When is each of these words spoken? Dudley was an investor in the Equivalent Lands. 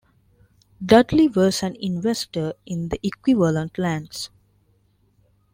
Dudley 0.83 1.27
was 1.27 1.61
an 1.61 1.75
investor 1.79 2.55
in 2.65 2.89
the 2.89 2.99
Equivalent 3.05 3.77
Lands. 3.77 4.31